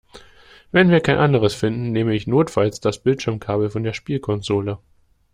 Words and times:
Wenn 0.71 0.89
wir 0.89 0.99
kein 0.99 1.19
anderes 1.19 1.53
finden, 1.53 1.91
nehme 1.91 2.15
ich 2.15 2.25
notfalls 2.25 2.79
das 2.79 2.97
Bildschirmkabel 3.03 3.69
von 3.69 3.83
der 3.83 3.93
Spielkonsole. 3.93 4.79